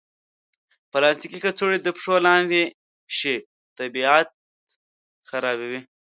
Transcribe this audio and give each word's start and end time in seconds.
پلاستيکي 0.91 1.39
کڅوړې 1.43 1.77
د 1.81 1.87
پښو 1.97 2.15
لاندې 2.27 2.61
شي، 3.17 3.35
طبیعت 3.77 4.27
خرابوي. 5.29 5.81